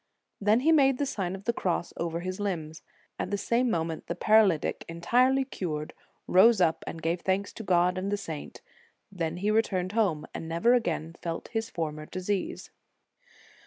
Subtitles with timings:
[0.41, 2.81] Then he made the Sign of the Cross over his limbs.
[3.19, 5.93] At the same moment the paralytic, entirely cured,
[6.25, 8.61] rose up and gave thanks to God and the saint;
[9.11, 12.71] then he returned home, and never again felt his former disease.